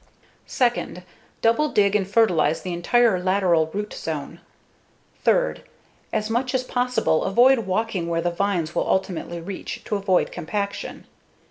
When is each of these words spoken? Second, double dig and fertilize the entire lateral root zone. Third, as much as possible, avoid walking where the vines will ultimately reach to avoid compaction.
Second, 0.47 1.03
double 1.43 1.69
dig 1.69 1.95
and 1.95 2.07
fertilize 2.07 2.61
the 2.63 2.73
entire 2.73 3.21
lateral 3.21 3.67
root 3.71 3.93
zone. 3.93 4.39
Third, 5.23 5.61
as 6.11 6.27
much 6.27 6.55
as 6.55 6.63
possible, 6.63 7.23
avoid 7.23 7.59
walking 7.67 8.07
where 8.07 8.19
the 8.19 8.31
vines 8.31 8.73
will 8.73 8.89
ultimately 8.89 9.39
reach 9.41 9.83
to 9.83 9.95
avoid 9.97 10.31
compaction. 10.31 11.05